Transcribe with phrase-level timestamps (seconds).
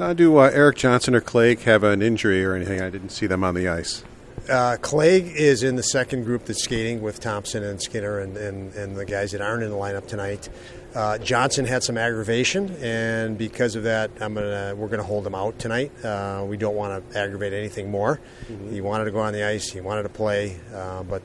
[0.00, 2.80] Uh, do uh, Erik Johnson or Clague have an injury or anything?
[2.80, 4.02] I didn't see them on the ice.
[4.50, 8.74] Uh, Clague is in the second group that's skating with Thompson and Skinner and, and,
[8.74, 10.48] and the guys that aren't in the lineup tonight.
[10.96, 15.36] Uh, Johnson had some aggravation, and because of that, I'm gonna we're gonna hold him
[15.36, 15.92] out tonight.
[16.04, 18.18] Uh, we don't want to aggravate anything more.
[18.48, 18.72] Mm-hmm.
[18.72, 21.22] He wanted to go on the ice, he wanted to play, uh, but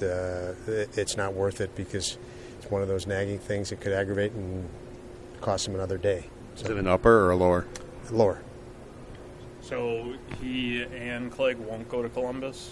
[0.00, 2.18] uh, it's not worth it because
[2.60, 4.68] it's one of those nagging things that could aggravate and
[5.40, 6.26] cost him another day.
[6.54, 7.66] So, Is it an upper or a lower?
[8.10, 8.42] Lower.
[9.60, 12.70] So he and Clague won't go to Columbus.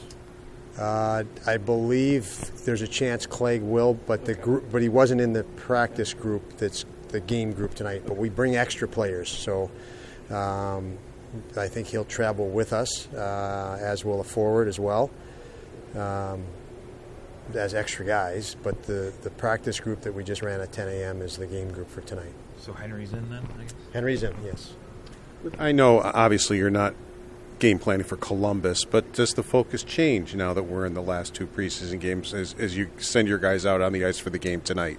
[0.79, 2.27] Uh, I believe
[2.65, 6.57] there's a chance Clague will, but the group, but he wasn't in the practice group.
[6.57, 8.03] That's the game group tonight.
[8.07, 9.71] But we bring extra players, so
[10.31, 10.97] um,
[11.57, 15.11] I think he'll travel with us, uh, as will a forward as well.
[15.97, 16.45] Um,
[17.55, 21.21] as extra guys, but the, the practice group that we just ran at 10 a.m.
[21.21, 22.33] is the game group for tonight.
[22.59, 23.45] So Henry's in then?
[23.93, 24.75] Henry's in, yes.
[25.59, 26.95] I know, obviously, you're not
[27.59, 31.35] game planning for Columbus, but does the focus change now that we're in the last
[31.35, 34.39] two preseason games as, as you send your guys out on the ice for the
[34.39, 34.99] game tonight?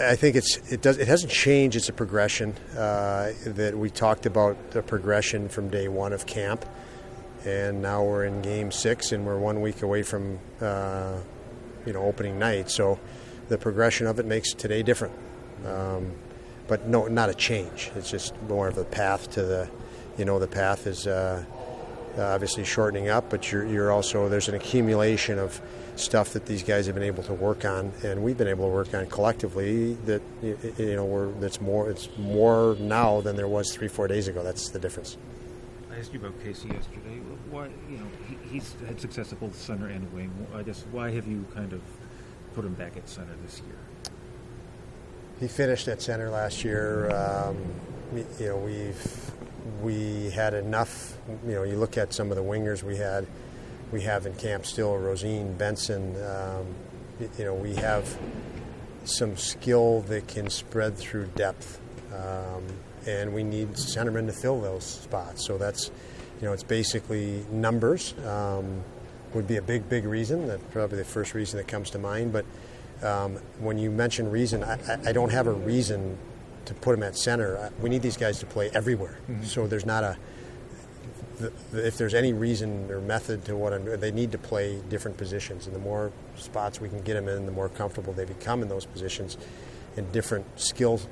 [0.00, 1.76] I think it's it does it hasn't changed.
[1.76, 6.64] It's a progression uh, that we talked about the progression from day one of camp,
[7.44, 11.16] and now we're in game six, and we're one week away from uh,
[11.86, 12.70] you know opening night.
[12.70, 13.00] So
[13.48, 15.14] the progression of it makes today different.
[15.66, 16.12] Um,
[16.70, 17.90] but no, not a change.
[17.96, 19.68] It's just more of a path to the,
[20.16, 21.44] you know, the path is uh,
[22.16, 25.60] obviously shortening up, but you're, you're also there's an accumulation of
[25.96, 28.72] stuff that these guys have been able to work on, and we've been able to
[28.72, 29.94] work on collectively.
[30.06, 34.28] That you know, we're that's more it's more now than there was three four days
[34.28, 34.44] ago.
[34.44, 35.16] That's the difference.
[35.90, 37.18] I asked you about Casey yesterday.
[37.50, 40.30] Why, you know, he, he's had success at both center and wing.
[40.54, 41.82] I guess why have you kind of
[42.54, 43.76] put him back at center this year?
[45.40, 47.10] He finished at center last year.
[47.10, 47.56] Um,
[48.38, 49.32] you know, we've
[49.82, 51.16] we had enough.
[51.46, 53.26] You know, you look at some of the wingers we had,
[53.90, 54.96] we have in camp still.
[54.98, 56.14] Rosen Benson.
[56.22, 56.66] Um,
[57.38, 58.18] you know, we have
[59.04, 61.80] some skill that can spread through depth.
[62.14, 62.64] Um,
[63.06, 65.46] and we need centermen to fill those spots.
[65.46, 65.90] So that's,
[66.40, 68.82] you know, it's basically numbers um,
[69.32, 70.48] would be a big, big reason.
[70.48, 72.32] That's probably the first reason that comes to mind.
[72.32, 72.44] But
[73.02, 76.18] um, when you mention reason, I, I, don't have a reason
[76.66, 77.72] to put them at center.
[77.80, 79.18] We need these guys to play everywhere.
[79.28, 79.44] Mm-hmm.
[79.44, 80.18] So there's not a
[81.72, 85.66] if there's any reason or method to what I'm, they need to play different positions,
[85.66, 88.68] and the more spots we can get them in, the more comfortable they become in
[88.68, 89.36] those positions,
[89.96, 91.06] and different skills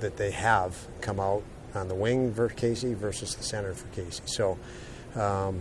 [0.00, 1.42] that they have come out
[1.74, 4.22] on the wing for Casey versus the center for Casey.
[4.26, 4.58] So,
[5.14, 5.60] um,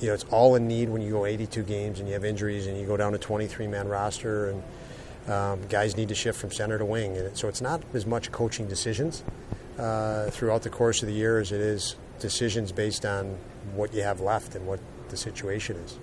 [0.00, 2.66] you know, it's all in need when you go 82 games and you have injuries
[2.66, 4.62] and you go down to 23 man roster and
[5.28, 7.16] um, guys need to shift from center to wing.
[7.16, 9.24] And so it's not as much coaching decisions
[9.78, 13.36] uh, throughout the course of the year as it is decisions based on
[13.74, 15.98] what you have left and what the situation is.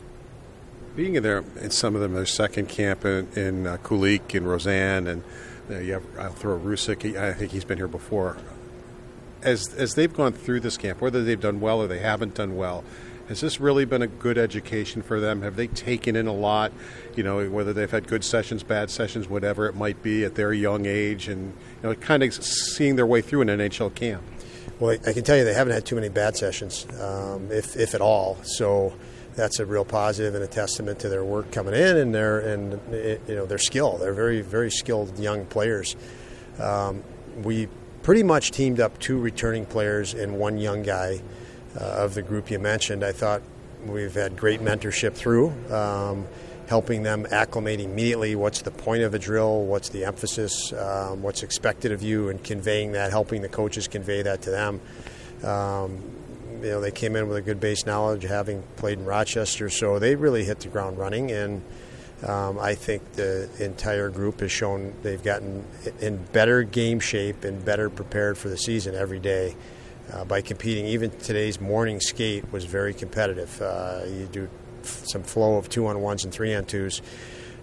[0.95, 4.47] Being in there, in some of them, their second camp in, in uh, Kulich and
[4.47, 5.23] Rosen and
[5.69, 7.17] uh, you have, I'll throw Rousek.
[7.17, 8.37] I think he's been here before.
[9.41, 12.55] As as they've gone through this camp, whether they've done well or they haven't done
[12.55, 12.83] well,
[13.27, 15.41] has this really been a good education for them?
[15.41, 16.73] Have they taken in a lot?
[17.15, 20.51] You know, whether they've had good sessions, bad sessions, whatever it might be at their
[20.51, 24.23] young age, and you know, kind of seeing their way through an NHL camp.
[24.79, 27.93] Well, I can tell you they haven't had too many bad sessions, um, if if
[27.93, 28.37] at all.
[28.43, 28.93] So
[29.35, 32.73] that's a real positive and a testament to their work coming in and their and
[32.91, 33.97] you know their skill.
[33.97, 35.95] They're very very skilled young players.
[36.59, 37.03] Um,
[37.41, 37.67] we
[38.03, 41.21] pretty much teamed up two returning players and one young guy
[41.75, 43.03] of the group you mentioned.
[43.03, 43.41] I thought
[43.85, 45.53] we've had great mentorship through.
[45.73, 46.27] Um,
[46.67, 51.43] helping them acclimate immediately what's the point of a drill, what's the emphasis, um, what's
[51.43, 54.81] expected of you, and conveying that, helping the coaches convey that to them.
[55.43, 56.01] Um,
[56.61, 59.99] you know, they came in with a good base knowledge, having played in Rochester, so
[59.99, 61.31] they really hit the ground running.
[61.31, 61.61] And
[62.25, 65.65] um, I think the entire group has shown they've gotten
[65.99, 69.55] in better game shape and better prepared for the season every day
[70.11, 70.85] uh, by competing.
[70.87, 73.61] Even today's morning skate was very competitive.
[73.61, 74.49] Uh, you do
[74.83, 77.01] some flow of two on ones and three on twos.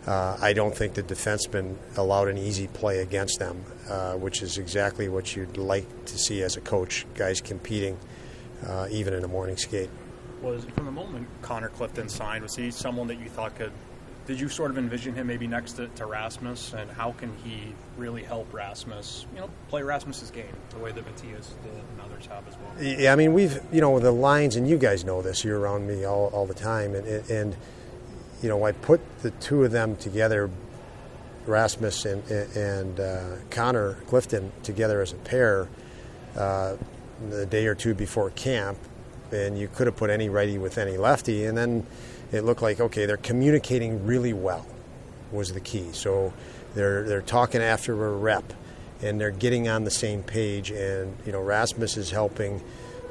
[0.07, 4.57] Uh, I don't think the defensemen allowed an easy play against them, uh, which is
[4.57, 7.07] exactly what you'd like to see as a coach.
[7.15, 7.99] Guys competing,
[8.67, 9.91] uh, even in a morning skate.
[10.41, 13.73] Was from the moment Connor Clifton signed, was he someone that you thought could?
[14.27, 17.75] Did you sort of envision him maybe next to, to Rasmus, and how can he
[17.97, 19.27] really help Rasmus?
[19.35, 23.01] You know, play Rasmus's game the way that Mattias did and others have as well.
[23.01, 25.89] Yeah, I mean, we've, you know, the lines, and you guys know this, you're around
[25.89, 27.57] me all, all the time, and, and,
[28.43, 30.49] you know, I put the two of them together,
[31.47, 35.69] Rasmus and, and uh, Connor Clifton, together as a pair
[36.37, 36.77] uh,
[37.31, 38.79] the day or two before camp,
[39.33, 41.87] and you could have put any righty with any lefty, and then
[42.33, 44.67] it looked like, okay, they're communicating really well,
[45.33, 45.89] was the key.
[45.93, 46.33] So
[46.75, 48.53] they're, they're talking after a rep
[49.03, 50.71] and they're getting on the same page.
[50.71, 52.63] And you know, Rasmus is helping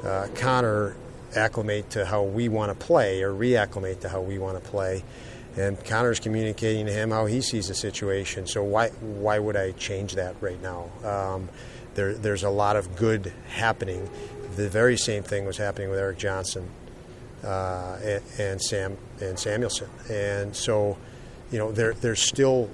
[0.04, 0.96] uh, Connor
[1.34, 5.04] acclimate to how we want to play or reacclimate to how we want to play.
[5.56, 8.46] And Connor's communicating to him how he sees the situation.
[8.46, 10.90] So why why would I change that right now?
[11.04, 11.48] Um,
[11.94, 14.08] there, there's a lot of good happening.
[14.54, 16.70] The very same thing was happening with Erik Johnson
[17.44, 19.88] uh, and, and Sam and Samuelsson.
[20.10, 20.96] And so,
[21.50, 22.70] you know, there there's still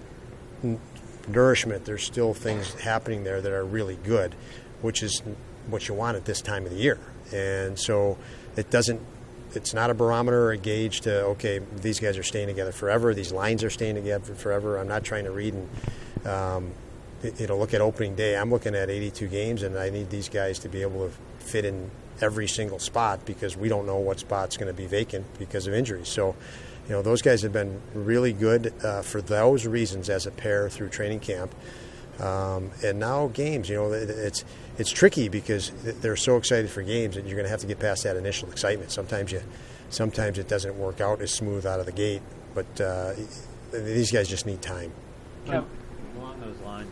[1.28, 1.84] nourishment.
[1.84, 4.34] There's still things happening there that are really good,
[4.82, 5.22] which is
[5.68, 6.98] what you want at this time of the year.
[7.32, 8.18] And so
[8.56, 9.00] it doesn't.
[9.54, 13.14] It's not a barometer or a gauge to okay, these guys are staying together forever.
[13.14, 14.78] These lines are staying together forever.
[14.78, 16.72] I'm not trying to read and um,
[17.22, 18.36] you know look at opening day.
[18.36, 21.14] I'm looking at 82 games, and I need these guys to be able to
[21.44, 21.90] fit in
[22.20, 25.74] every single spot because we don't know what spot's going to be vacant because of
[25.74, 26.08] injuries.
[26.08, 26.34] So,
[26.86, 30.68] you know, those guys have been really good uh, for those reasons as a pair
[30.68, 31.54] through training camp.
[32.20, 34.44] Um, and now games, you know, it's
[34.78, 37.78] it's tricky because they're so excited for games that you're going to have to get
[37.78, 38.90] past that initial excitement.
[38.90, 39.42] Sometimes you,
[39.90, 42.22] sometimes it doesn't work out as smooth out of the gate,
[42.54, 43.12] but uh,
[43.72, 44.92] these guys just need time.
[46.16, 46.90] Along those lines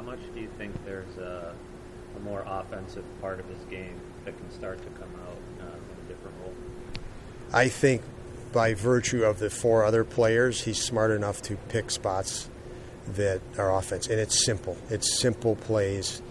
[0.00, 1.54] how much do you think there's a,
[2.16, 6.06] a more offensive part of his game that can start to come out uh, in
[6.06, 6.54] a different role?
[7.52, 8.00] I think
[8.50, 12.48] by virtue of the four other players, he's smart enough to pick spots
[13.08, 14.78] that are offense, and it's simple.
[14.88, 16.22] It's simple plays,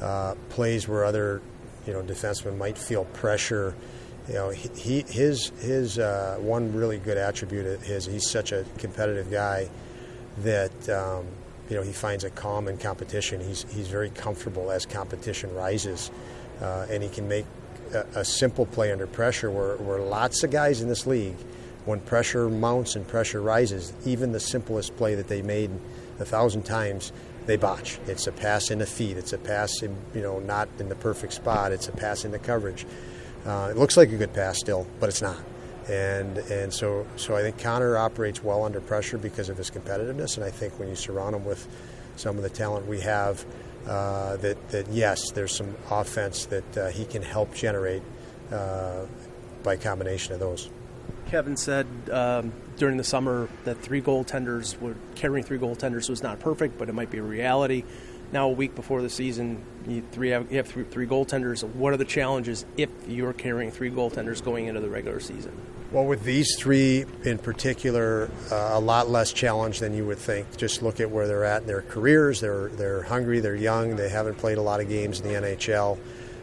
[0.00, 1.42] uh, plays where other,
[1.88, 3.74] you know, defensemen might feel pressure.
[4.28, 9.28] You know, he his his uh, one really good attribute is he's such a competitive
[9.30, 9.68] guy
[10.38, 11.26] that um,
[11.68, 13.40] you know he finds a calm in competition.
[13.40, 16.10] He's he's very comfortable as competition rises,
[16.60, 17.46] uh, and he can make
[17.94, 19.50] a, a, simple play under pressure.
[19.50, 21.36] Where, where lots of guys in this league,
[21.84, 25.70] when pressure mounts and pressure rises, even the simplest play that they made
[26.18, 27.12] a thousand times,
[27.46, 27.98] they botch.
[28.06, 29.16] It's a pass in the feet.
[29.16, 31.72] It's a pass, in, you know, not in the perfect spot.
[31.72, 32.86] It's a pass in the coverage.
[33.46, 35.38] Uh, it looks like a good pass still, but it's not.
[35.88, 40.36] And and so so I think Connor operates well under pressure because of his competitiveness.
[40.36, 41.66] And I think when you surround him with
[42.16, 43.44] some of the talent we have,
[43.86, 48.02] uh, that that yes, there's some offense that uh, he can help generate
[48.52, 49.06] uh,
[49.62, 50.70] by combination of those.
[51.28, 56.40] Kevyn said um, during the summer that three goaltenders were carrying three goaltenders was not
[56.40, 57.84] perfect, but it might be a reality.
[58.32, 61.64] Now, a week before the season, you, three have, you have three, three goaltenders.
[61.64, 65.58] What are the challenges if you're carrying three goaltenders going into the regular season?
[65.90, 70.58] Well, with these three in particular, uh, a lot less challenge than you would think.
[70.58, 72.40] Just look at where they're at in their careers.
[72.40, 73.40] They're they're hungry.
[73.40, 73.96] They're young.
[73.96, 75.98] They haven't played a lot of games in the NHL.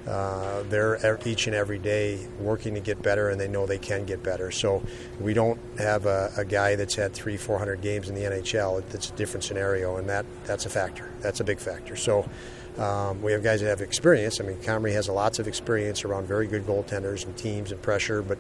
[0.08, 4.06] Uh, they're each and every day working to get better, and they know they can
[4.06, 4.50] get better.
[4.50, 4.82] So
[5.20, 8.84] we don't have a, a guy that's had three, four hundred games in the NHL.
[8.96, 11.12] It's a different scenario, and that that's a factor.
[11.22, 11.96] That's a big factor.
[11.96, 12.28] So.
[12.78, 14.42] Um, we have guys that have experience.
[14.42, 18.22] I mean, Comrie has lots of experience around very good goaltenders and teams and pressure,
[18.22, 18.38] but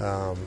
[0.00, 0.38] um,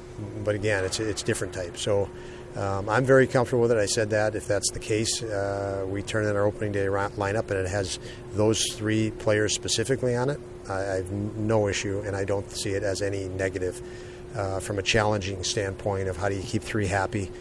[0.43, 1.77] but again, it's it's different type.
[1.77, 2.09] So
[2.55, 3.77] um, I'm very comfortable with it.
[3.77, 7.49] I said that if that's the case, uh, we turn in our opening day lineup
[7.49, 7.99] and it has
[8.33, 10.39] those three players specifically on it.
[10.69, 13.81] I, I have no issue, and I don't see it as any negative
[14.35, 17.31] uh, from a challenging standpoint of how do you keep three happy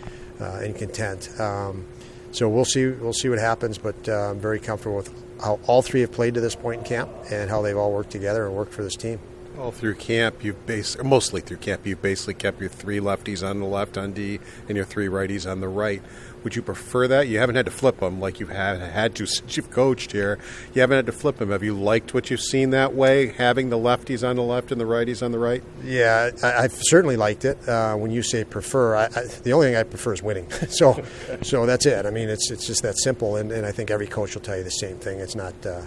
[0.40, 1.28] uh, and content.
[1.38, 1.86] Um,
[2.32, 2.86] so we'll see.
[2.86, 6.34] We'll see what happens, but uh, I'm very comfortable with how all three have played
[6.34, 8.96] to this point in camp and how they've all worked together and worked for this
[8.96, 9.20] team.
[9.58, 13.60] All through camp, you've basically, mostly through camp, you've basically kept your three lefties on
[13.60, 16.02] the left on D and your three righties on the right.
[16.42, 17.28] Would you prefer that?
[17.28, 20.38] You haven't had to flip them like you've had, had to since you've coached here.
[20.74, 21.50] You haven't had to flip them.
[21.50, 24.80] Have you liked what you've seen that way, having the lefties on the left and
[24.80, 25.62] the righties on the right?
[25.84, 27.68] Yeah, I, I've certainly liked it.
[27.68, 30.50] Uh, when you say prefer, I, I, the only thing I prefer is winning.
[30.68, 31.04] so,
[31.42, 32.06] so that's it.
[32.06, 34.56] I mean, it's it's just that simple, and, and I think every coach will tell
[34.56, 35.20] you the same thing.
[35.20, 35.82] It's not uh,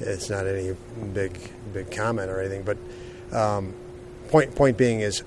[0.00, 0.74] it's not any
[1.12, 1.38] big
[1.72, 2.78] big comment or anything, but
[3.32, 3.74] um,
[4.28, 5.22] point point being is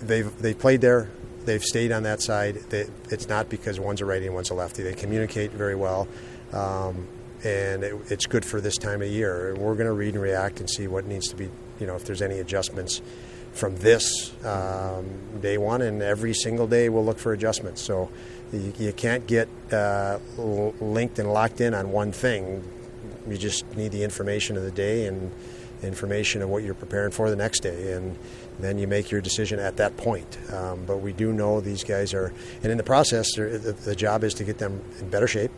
[0.00, 1.10] they've they played there.
[1.44, 2.56] They've stayed on that side.
[2.68, 4.82] They, it's not because one's a righty and one's a lefty.
[4.82, 6.06] They communicate very well,
[6.52, 7.08] um,
[7.42, 9.54] and it, it's good for this time of year.
[9.56, 11.50] We're going to read and react and see what needs to be,
[11.80, 13.00] you know, if there's any adjustments
[13.52, 15.08] from this um,
[15.40, 17.80] day one, and every single day we'll look for adjustments.
[17.80, 18.10] So
[18.52, 22.62] you, you can't get uh, linked and locked in on one thing.
[23.28, 25.30] You just need the information of the day and
[25.82, 28.16] information of what you're preparing for the next day, and
[28.58, 30.38] then you make your decision at that point.
[30.52, 34.24] Um, but we do know these guys are, and in the process, the, the job
[34.24, 35.52] is to get them in better shape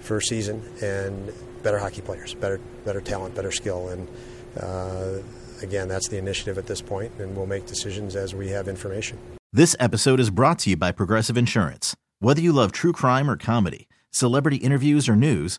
[0.00, 4.08] for season and better hockey players, better better talent, better skill, and
[4.60, 5.18] uh,
[5.62, 9.18] again, that's the initiative at this point, and we'll make decisions as we have information.
[9.52, 11.96] This episode is brought to you by Progressive Insurance.
[12.20, 15.58] Whether you love true crime or comedy, celebrity interviews or news,